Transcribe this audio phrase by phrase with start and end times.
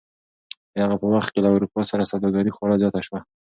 [0.73, 3.19] د هغه په وخت کې له اروپا سره سوداګري خورا زیاته شوه.